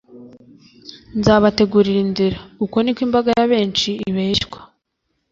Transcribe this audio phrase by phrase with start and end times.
[1.19, 2.37] Nzabategurira inzira.
[2.65, 4.59] Uko ni ko imbaga ya benshi ibeshywa.